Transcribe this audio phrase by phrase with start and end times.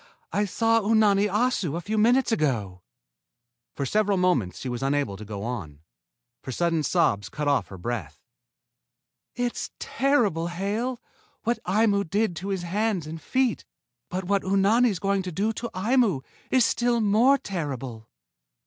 [0.33, 2.81] I saw Unani Assu a few minutes ago."
[3.75, 5.81] For several moments she was unable to go on,
[6.41, 8.19] for sudden sobs cut off her breath.
[9.35, 10.99] "It's terrible, Hale,
[11.43, 13.63] what Aimu did to his hands and feet,
[14.09, 18.09] but what Unani's going to do to Aimu is still more terrible."